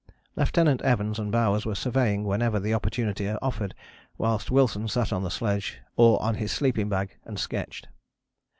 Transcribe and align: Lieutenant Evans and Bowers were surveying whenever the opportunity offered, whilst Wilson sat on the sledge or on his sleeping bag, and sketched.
Lieutenant 0.35 0.81
Evans 0.81 1.19
and 1.19 1.31
Bowers 1.31 1.63
were 1.63 1.75
surveying 1.75 2.23
whenever 2.23 2.59
the 2.59 2.73
opportunity 2.73 3.29
offered, 3.29 3.75
whilst 4.17 4.49
Wilson 4.49 4.87
sat 4.87 5.13
on 5.13 5.21
the 5.21 5.29
sledge 5.29 5.79
or 5.95 6.19
on 6.23 6.33
his 6.37 6.51
sleeping 6.51 6.89
bag, 6.89 7.17
and 7.23 7.37
sketched. 7.37 7.87